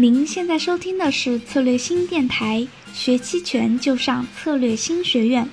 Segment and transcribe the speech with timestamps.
[0.00, 5.46] 您现在收听的是策略新电台，学期权就上策略新学院。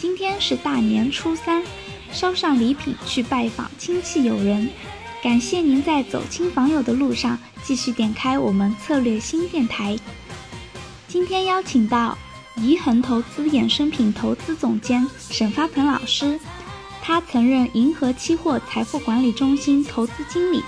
[0.00, 1.62] 今天是大年初三，
[2.10, 4.68] 捎上礼品去拜访亲戚友人。
[5.22, 9.96] 感谢您在走亲访友的路上继续点开我们策略新电台。
[11.06, 12.18] 今天邀请到
[12.56, 16.40] 怡恒投资衍生品投资总监沈发鹏老师，
[17.00, 20.64] 他曾任银河期货财富管理中心投资经理。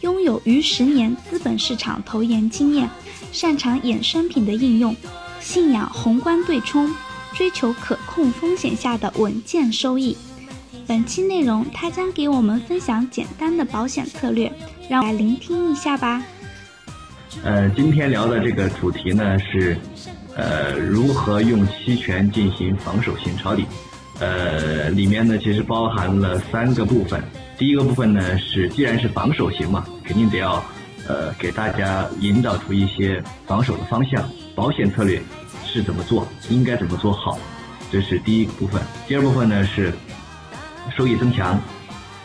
[0.00, 2.88] 拥有逾十年资本市场投研经验，
[3.32, 4.96] 擅长衍生品的应用，
[5.40, 6.92] 信仰宏观对冲，
[7.34, 10.16] 追求可控风险下的稳健收益。
[10.86, 14.50] 本期内容，他将给我们分享简单的保险策略，
[14.88, 16.22] 让我来聆听一下吧。
[17.44, 19.76] 呃，今天聊的这个主题呢是，
[20.34, 23.64] 呃，如何用期权进行防守型抄底。
[24.20, 27.22] 呃，里面呢其实包含了三个部分。
[27.58, 30.62] 第一个部分呢是，既然是防守型嘛，肯定得要，
[31.08, 34.22] 呃，给大家引导出一些防守的方向，
[34.54, 35.20] 保险策略
[35.64, 37.38] 是怎么做，应该怎么做好，
[37.90, 38.80] 这是第一个部分。
[39.08, 39.92] 第二部分呢是
[40.96, 41.58] 收益增强，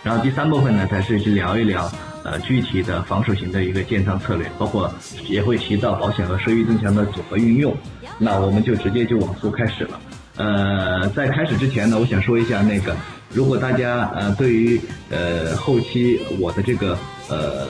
[0.04, 1.92] 然后第三部分呢才是去聊一聊，
[2.24, 4.94] 呃，具体的防守型的一个建仓策略，包括
[5.28, 7.76] 也会提到保险和收益增强的组合运用。
[8.18, 10.00] 那我们就直接就往后开始了。
[10.38, 12.96] 呃，在开始之前呢，我想说一下那个。
[13.34, 16.98] 如果大家呃对于呃后期我的这个
[17.30, 17.68] 呃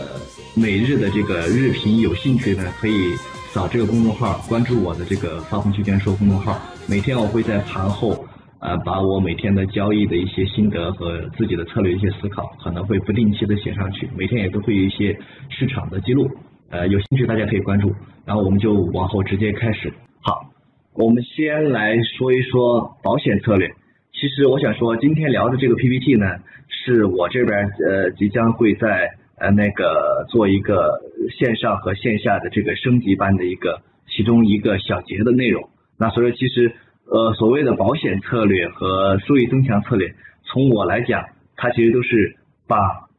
[0.55, 3.15] 每日的这个日评有兴趣呢，可以
[3.51, 6.59] 扫这个公众号，关注我的这个发红区间说公众号。
[6.87, 8.25] 每天我会在盘后
[8.59, 14.07] 呃把我每天的交易的一些心得和自己的策略一些思考，可能会不定期的写上去。
[14.15, 15.17] 每天也都会有一些
[15.49, 16.29] 市场的记录，
[16.69, 17.91] 呃有兴趣大家可以关注。
[18.25, 19.91] 然后我们就往后直接开始。
[20.97, 23.67] 我们先来说一说保险策略。
[24.13, 26.25] 其实我想说，今天聊的这个 PPT 呢，
[26.69, 31.01] 是我这边呃即将会在呃那个做一个
[31.37, 35.67] 线上和线下的这个升级班的一个其中一个小节的内容。
[35.99, 36.73] 那所以其实
[37.11, 40.15] 呃所谓的保险策略和收益增强策略，
[40.45, 41.25] 从我来讲，
[41.57, 42.37] 它其实都是
[42.69, 43.09] 把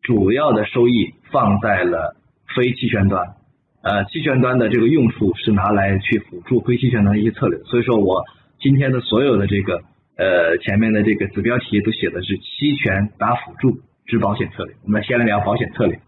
[0.00, 2.16] 主要的收益放在了
[2.56, 3.34] 非期权端，
[3.82, 7.58] 呃期权端的这个用处是拿来去辅助非期权端的一些策略。
[7.64, 8.24] 所以说我
[8.60, 9.82] 今天的所有的这个。
[10.16, 14.74] 呃，前面的这个子标题都写的是期权打辅助之保险策略。
[14.84, 15.98] 我们先来聊保险策略。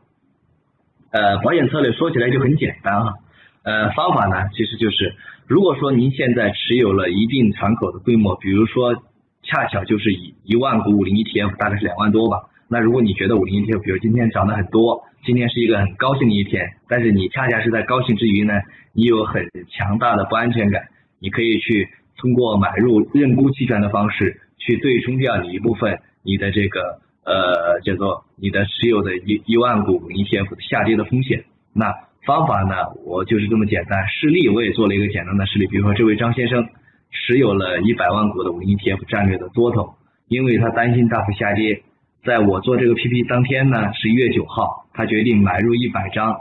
[1.13, 3.15] 呃，保险策略说起来就很简单哈。
[3.63, 5.15] 呃，方法呢其实就是，
[5.47, 9.03] 如果说您现在持有了一定敞口的规模，比如说
[9.45, 12.51] 恰巧就是以一万股五零 ETF，大概是两万多吧。
[12.73, 18.55] 那如果你觉得五零 ETF 比如今天涨得很多，今天是一个很高兴的一天，但是你恰恰是在高兴之余呢，
[18.95, 20.89] 你有很强大的不安全感，
[21.21, 21.89] 你可以去。
[22.19, 31.47] 通过买入认沽期权的方式去对冲掉你一部分你的这个呃叫做你的持有的一一万股 ETF 的下跌的风险。
[31.75, 31.93] 那
[32.25, 34.07] 方法呢，我就是这么简单。
[34.07, 36.69] 示例我也做了一个简单的示例，比如说这位张先生
[37.11, 39.95] 持有了一百万股的五零 ETF 战略的多头，
[40.29, 41.83] 因为他担心大幅下跌，
[42.25, 46.37] 在我做这个 PP 当天呢，十一月九号，他决定买入一百张，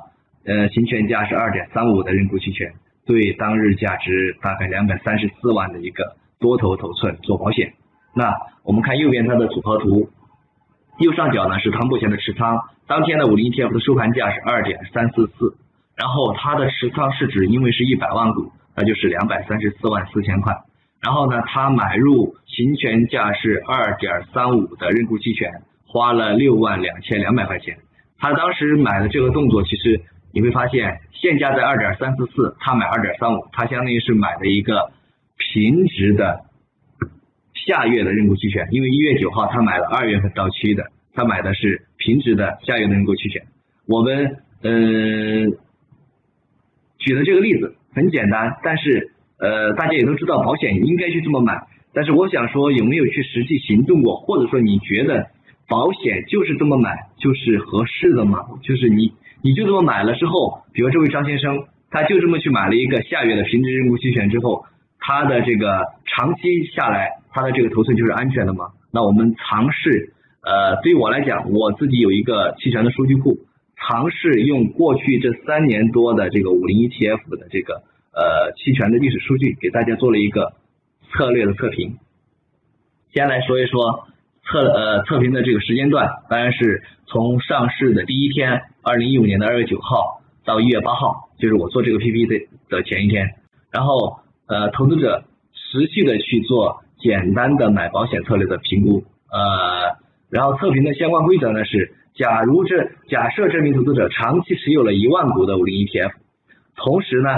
[0.46, 2.72] 呃，行权价是二点三五的认沽期权。
[3.04, 7.74] 对当日价值大概两百三十四万的一个多头头寸做保险。
[8.14, 8.32] 那
[8.64, 10.12] 我们看右边它的组合图，
[11.00, 15.58] 右上角呢是它目前的持仓，当天的五零 ETF 的收盘价是二点三四四，
[15.96, 20.54] 然后它的持仓市值因为是一百万股，那就是两百三十四万四千块。
[21.02, 25.50] 然后呢，他买入行权价是二点三五的认沽期权，
[25.92, 27.78] 花了六万两千两百块钱。
[28.18, 30.02] 他当时买的这个动作其实。
[30.34, 34.94] 你会发现现价在二点三四四，他买二点三五，他相当于是买的一个
[35.36, 36.46] 平值的
[37.54, 43.44] 下月的认购期权，因为一月九号他买了二月份到期的，他买的是平值的下月的认购期权。
[43.86, 45.52] 我们嗯
[46.98, 55.28] 举的这个例子很简单，但是呃大家也都知道保险应该去这么买，但是我想说有没有去实际行动过，或者说你觉得
[55.72, 58.40] 保险就是这么买就是合适的吗？
[58.62, 59.14] 就是你。
[59.44, 64.66] 你就这么买了之后，比如这位张先生，他就这么去买了一个下月的平值认沽期权之后，
[65.00, 68.66] 他的这个长期下来，他的这个头寸就是安全的吗？
[68.92, 70.14] 那我们尝试，
[70.44, 73.40] 呃，对于我来讲，我自己有一个期权的数据库，
[73.78, 77.82] 尝试用过去这三年多的这个五零 ETF 的这个
[78.14, 80.54] 呃期权的历史数据，给大家做了一个
[81.10, 81.98] 策略的测评。
[83.12, 84.06] 先来说一说
[84.52, 88.62] 测呃测评的这个时间段，当然是从上市的第一天。
[88.84, 93.36] 二零一五年的二月九号到一月八号，就是我做这个 PPT 的前一天。
[93.72, 99.04] 然后，呃，投资者持续的去做简单的买保险策略的评估。
[99.32, 99.98] 呃，
[100.32, 106.14] 然后测评的相关规则呢是：假如这假设这名投资者长期持有了一万股的五零 ETF，
[106.76, 107.30] 同时呢，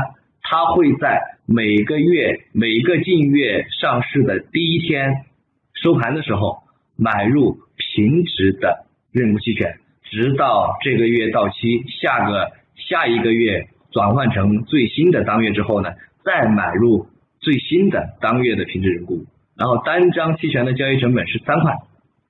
[0.41, 5.25] 他会在每个月每个近月上市的第一天
[5.73, 6.62] 收盘的时候
[7.03, 15.89] 买入平值的认购期权，直到这个月到期，下个下一个月转换成最新的当月之后呢，
[16.23, 17.07] 再买入
[17.41, 19.25] 最新的当月的平值认沽。
[19.57, 21.73] 然后单张期权的交易成本是三块。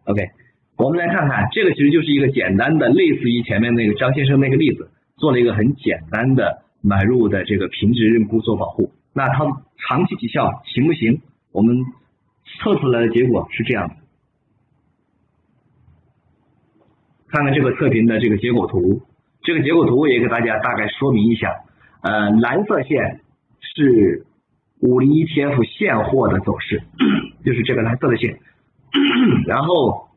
[0.05, 0.21] OK，
[0.77, 8.91] 我们来看看这个其实就是一个简单的，类似于前面那个张先生那个例子，做了一个很简单的买入的这个平值认沽做保护。
[9.13, 9.45] 那它
[9.77, 11.21] 长期绩效行不行？
[11.51, 11.77] 我们
[12.59, 13.95] 测出来的结果是这样的，
[17.33, 19.01] 看看这个测评的这个结果图。
[19.41, 21.49] 这个结果图我也给大家大概说明一下。
[22.03, 23.21] 呃，蓝色线
[23.59, 24.27] 是
[24.79, 26.83] 五零 ETF 现货的走势，
[27.43, 28.37] 就是这个蓝色的线。
[29.47, 30.09] 然后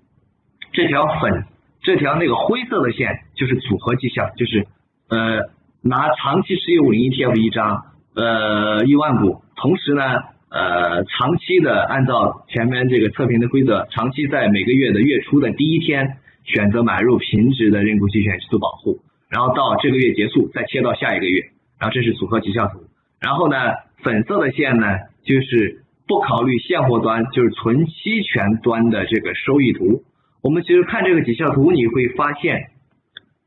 [0.72, 1.44] 这条粉，
[1.80, 4.66] 这条那个灰色的线就是组合迹象，就是
[5.08, 5.48] 呃
[5.80, 7.84] 拿长期持有五零 ETF 一张，
[8.14, 10.02] 呃一万股，同时呢
[10.50, 22.84] 呃长期的按照前面这个测评的规则，长期在每个月的月初的第一天选择买入平值的认购期权去做保护，然后到这个月结束再切到下一个月，然后这是组合绩效图，
[23.20, 23.56] 然后呢
[24.02, 24.86] 粉色的线呢
[25.24, 25.82] 就是。
[26.08, 30.04] 不考虑现货端，就是纯期权端的这个收益图。
[30.40, 32.70] 我们其实看这个绩效图，你会发现，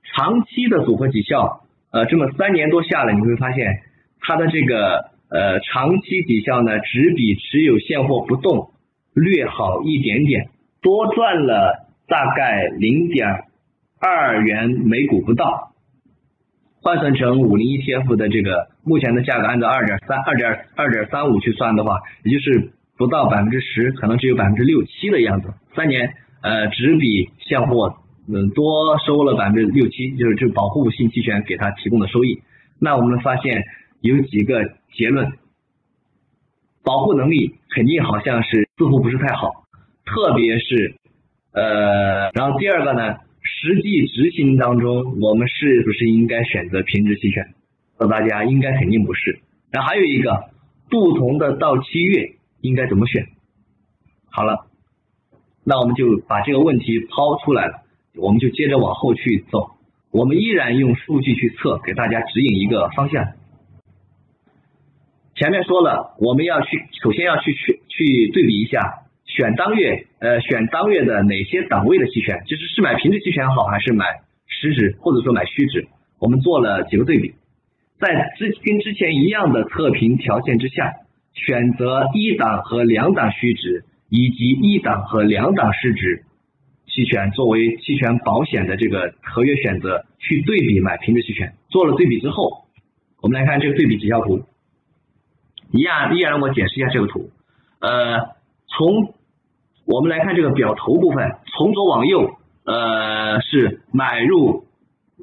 [0.04, 1.62] 长期的组合绩效，
[1.94, 3.66] 呃，这么三年多下来，你会发现
[4.20, 8.72] 它的这个呃长期绩效呢，只比持有现货不动
[9.14, 10.50] 略好一点点，
[10.82, 13.46] 多赚了大概零点
[14.00, 15.68] 二元每股不到。
[16.82, 25.54] 换算成五零 ETF 的这个目前的价格，按照二点三、二点二点三五去算的话，也就是不到百分之十，可能只有百分之六七的样子。
[25.76, 27.98] 三年，呃，只比现货
[28.30, 32.42] 嗯多收了百分之六七，就是这保护性期权给它提供的收益。
[32.80, 33.66] 那我们发现
[34.00, 34.64] 有几个
[34.94, 35.34] 结论，
[36.82, 39.66] 保护能力肯定好像是似乎不是太好，
[40.06, 40.96] 特别是
[41.52, 43.18] 呃，然后第二个呢？
[43.42, 47.56] 实际执行当中，我们是不是应该选择平值期权？
[47.98, 49.40] 那大家，应该肯定不是。
[49.72, 50.52] 那还有一个，
[50.90, 53.28] 不同的到期月应该怎么选？
[54.30, 54.68] 好了，
[55.64, 57.82] 那我们就把这个问题抛出来了，
[58.18, 59.72] 我们就接着往后去走。
[60.12, 63.34] 我们依然用数据去测，给大家指引一个方向。
[65.36, 69.06] 前面说了，我们要去，首先要去去去对比一下。
[69.30, 74.06] 选当月，呃，选当月的哪些档位的期权，就是是买平值期权好，还是买
[74.48, 75.88] 实值，或者说买虚值？
[76.20, 77.36] 我们做了几个对比，
[78.00, 80.94] 在之跟之前一样的测评条件之下，
[81.34, 86.24] 选择一档和两档虚值，以及一档和两档实值
[86.88, 91.54] 期权作为期权保险的这个合约选择，去对比买平值期权。
[91.70, 92.66] 做了对比之后，
[93.22, 94.44] 我们来看这个对比绩效图，
[95.72, 97.30] 一样依然我解释一下这个图，
[97.80, 98.36] 呃，
[98.68, 99.14] 从
[99.92, 104.66] 我们来看这个表头部分，从左往右，呃，是买入，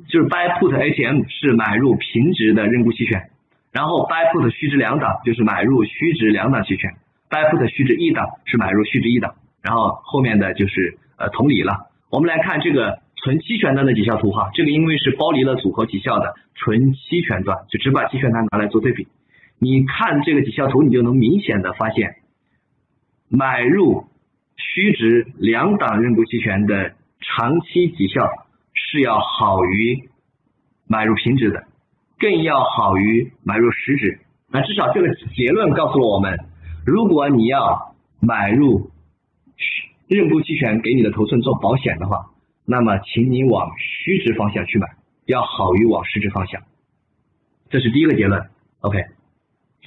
[0.08, 3.30] 就是 buy put ATM 是买入平值的认沽期权，
[3.70, 6.90] 然后 buy put 虚值两档就是买入虚值两档期权
[7.30, 11.86] ，buy put 虚值一档是买入虚值一档，然后后面的就是呃同理了。
[12.10, 19.06] 我们来看这个纯期权端的绩效图哈，这个因为是剥离了组合绩效的纯期权端，就只把期权端拿来做对比。
[19.60, 22.16] 你看这个绩效图，你就能明显的发现
[23.28, 24.06] 买入。
[24.74, 28.28] 虚值两档认购期权的长期绩效
[28.74, 30.08] 是要好于
[30.86, 31.64] 买入平值的，
[32.18, 34.20] 更要好于买入实值。
[34.48, 36.38] 那至少这个结论告诉了我们，
[36.84, 38.90] 如果你要买入
[40.08, 42.30] 认购期权给你的头寸做保险的话，
[42.64, 44.88] 那么请你往虚值方向去买，
[45.24, 46.62] 要好于往实值方向。
[47.70, 48.46] 这是第一个结论。
[48.80, 49.04] OK，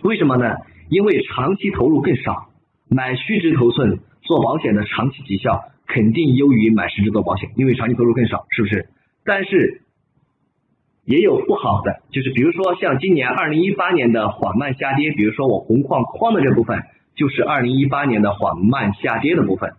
[0.03, 0.55] 为什么呢？
[0.89, 2.49] 因为长期投入更少，
[2.87, 3.99] 买虚值头寸。
[4.21, 8.87] 做保险的长期绩效肯定优于买实质做保险，因为长期投入更少，是不是？
[9.25, 9.81] 但是
[11.05, 16.83] 也有不好的，就是比如说像今年二零一八年的缓慢下跌，比如说我红框框的这部分，
[17.15, 19.73] 就是二零一八年的缓慢下跌的部分。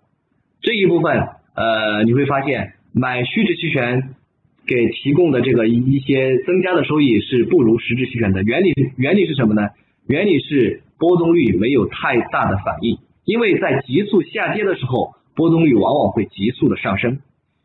[0.60, 4.14] 这一部分，呃，你会发现买虚值期权
[4.66, 8.42] 给提供的这个一些增加的收益是不如实质期权的。
[8.42, 9.68] 原理原理是什么呢？
[10.08, 12.98] 原理是波动率没有太大的反应。
[13.30, 17.20] 因为在急速下跌的时候，波动率往往会急速的上升。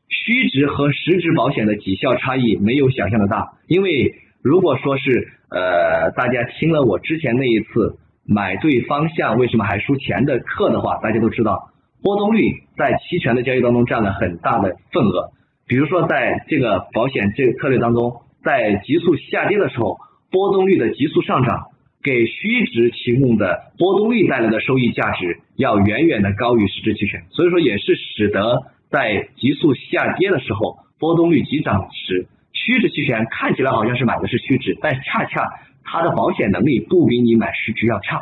[0.08, 3.54] 虚值和实值保险的绩效差异没有想象的大。
[3.68, 11.72] 因为如果说是呃大家听了我之前那一次买对方向为什么还输钱的课的话，大家都知道
[12.04, 12.44] 波动率
[12.78, 15.32] 在期权的交易当中占了很大的份额。
[15.66, 19.98] 比如说在这个保险这个策略当中，在急速下跌的时候，
[20.30, 21.70] 波动率的急速上涨，
[22.06, 35.50] 给虚值提供的波动率带来的收益价值要远远的高于实质期权，所以说也是使得在急速下跌的时候，波动率急涨时，虚值期权看起来好像是买的是虚值，但恰恰
[35.84, 38.22] 它的保险能力不比你买实值要差。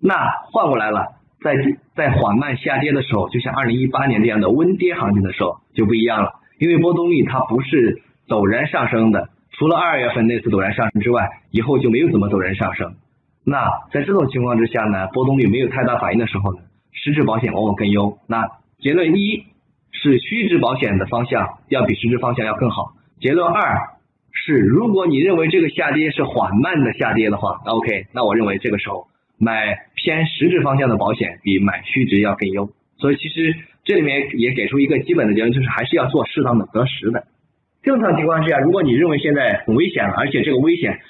[0.00, 0.14] 那
[0.52, 1.56] 换过来了，在
[1.96, 9.30] 在缓慢下跌的时候，就像二零一八年这样的温跌行情的时候就不一样了，因为波动率它不是陡然上升的。
[9.58, 12.94] 除了二月份那次陡然上升之外，以后就没有怎么陡然上升。
[13.44, 16.60] 那在这种情况之下呢，波动率没有太大反应的时候呢，
[16.92, 18.18] 实质保险往往更优。
[18.28, 18.46] 那
[18.78, 19.46] 结论一
[19.90, 22.92] 是虚值保险的方向要比实质方向要更好。
[23.20, 23.98] 结论二
[24.30, 32.70] 是，如果你认为这个下跌是缓慢的下跌的话，OK，那我认为这个时候买偏实质方向的保险比买虚值要更优。
[32.98, 37.24] 所以其实这里面也给出一个基本的结论，就是还是要做适当的择时的。
[37.88, 41.00] 正常情况之下，如果你认为现在很危险，而且这个危险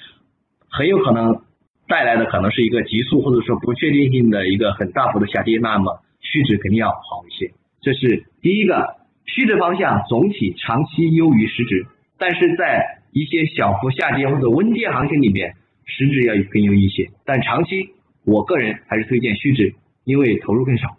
[0.69, 1.41] 很有可能
[1.89, 7.51] 带来的可能是一个急速或者说不确定性的一个很大幅的下跌，那么虚值肯定要好一些。
[7.81, 8.95] 这是第一个，
[9.25, 11.85] 虚值方向总体长期优于实值，
[12.17, 17.09] 但是在一些小幅下跌或者温跌行情里面，实值要更优一些。
[17.25, 17.89] 但长期，
[18.23, 20.95] 我个人还是推荐虚值，因为投入更少。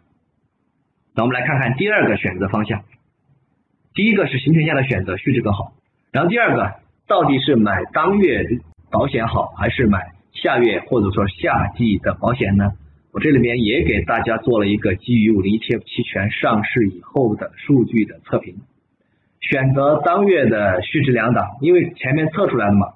[1.14, 2.82] 那我们来看看第二个选择方向。
[3.94, 5.73] 第一个是行权下的选择，虚值更好。
[6.12, 6.75] 然后第二个，
[7.06, 8.44] 到底是买当月
[8.90, 9.99] 保险好，还是买
[10.32, 12.70] 下月或者说夏季的保险呢？
[13.12, 18.54] 我这里面也给大家做了一个基于五零 ETF 期权上市以后的数据的测评。
[19.40, 22.87] 选择当月的虚值两档，因为前面测出来的嘛，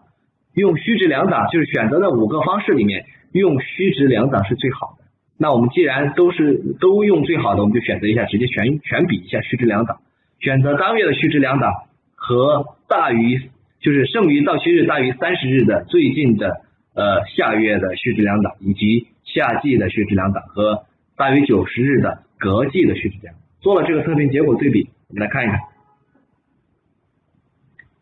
[0.55, 5.05] 用虚值两档就是选择的五个方式里面，用虚值两档是最好的。
[5.37, 9.99] 那我们既然都是都用最好的，我们就选择一下，直接全全比一下虚值两档。
[10.45, 11.73] 选择当月的虚值两档
[12.17, 16.61] 和大于就是剩余到期日大于三十日的最近的
[16.93, 20.85] 呃下月的虚值两档，以及夏季的虚值两档和
[21.17, 25.59] 大于九十日的隔季的虚值两档，做了这个测评结果对比，我们来看一看，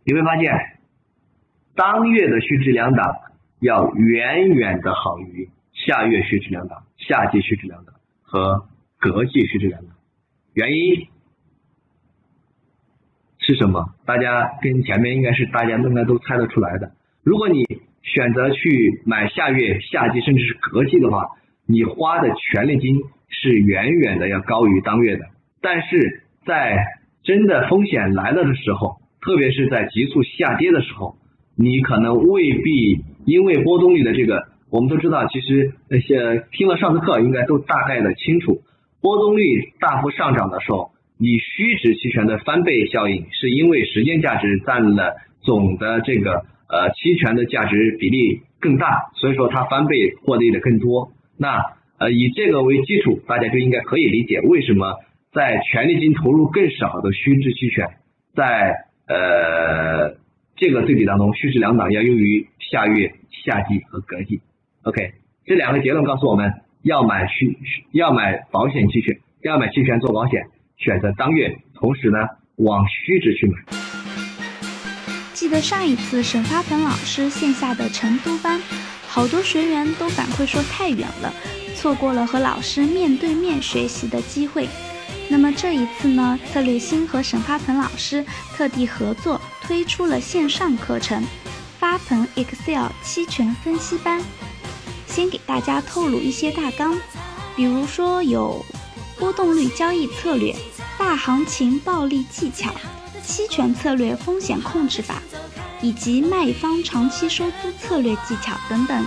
[0.04, 0.52] 你会发现
[1.76, 3.18] 当月的虚值两档
[3.60, 8.66] 要远远的好于下月虚值两档、夏季虚值两档和
[8.98, 9.92] 隔季虚值两档，
[10.54, 11.06] 原因。
[13.44, 13.86] 是什么？
[14.06, 16.92] 大家跟前面应该是大家应该都猜得出来的。
[17.24, 17.64] 如果你
[18.02, 21.26] 选择去买下月、夏季甚至是隔季的话，
[21.66, 25.24] 你花的权利金是远远的要高于当月的。
[25.60, 26.84] 但是在
[27.24, 31.16] 真的风险来了的时候，特别是在急速下跌的时候，
[31.56, 38.62] 你可能未必因为波动率的这个，我们都知道，其实那些听了上次课应该都大概的清楚，
[39.00, 40.91] 波动率大幅上涨的时候。
[41.18, 51.12] 你虚值期权的翻倍效应，是因为时间价值占了总的这个呃期权的价值比例更大，所以说它翻倍获利的更多。
[51.38, 51.62] 那
[51.98, 54.96] 呃以这个为基础，大家就应该可以理解为什么
[55.32, 57.86] 在权利金投入更少的虚值期权，
[58.34, 60.16] 在呃
[60.56, 63.12] 这个对比当中，虚值两档要优于下月、
[63.44, 64.40] 夏季和隔季。
[64.82, 65.12] OK，
[65.44, 66.52] 这两个结论告诉我们
[66.82, 67.56] 要买虚
[67.92, 70.46] 要买保险期权，要买期权做保险。
[70.76, 72.18] 选择当月，同时呢
[72.56, 73.78] 往虚值去买。
[75.32, 78.60] 记得上一次沈发鹏老师线下的成都班，
[79.08, 81.32] 好多学员都反馈说太远了，
[81.74, 84.68] 错过了和老师面对面学习的机会。
[85.28, 88.24] 那么这一次呢，策略星和沈发鹏老师
[88.54, 91.24] 特地合作推出了线上课程——
[91.80, 94.20] 发鹏 Excel 期权分析班。
[95.06, 96.96] 先给大家透露一些大纲，
[97.56, 98.64] 比如说有
[99.22, 100.52] 波动率交易策略。
[100.98, 102.74] 大行情暴利技巧、
[103.24, 105.22] 期权策略风险控制法，
[105.80, 109.06] 以及卖方长期收资策略技巧等等。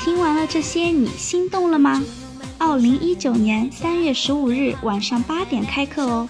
[0.00, 2.00] 听完了这些，你心动了吗？
[2.56, 6.28] 二零一九年三月十五日晚上八点开课哦，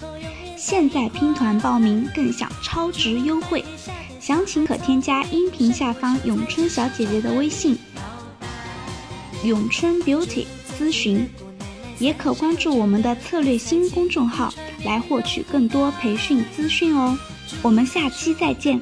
[0.56, 3.62] 现在拼团报名更享超值优惠，
[4.18, 7.78] 详情可添加音频下方咏春小姐姐的微信
[9.44, 10.46] “咏春 Beauty”
[10.78, 11.28] 咨询。
[11.98, 14.52] 也可关注我们的策略新公众号
[14.84, 17.16] 来获取更多培训资讯哦。
[17.62, 18.80] 我们下期再见。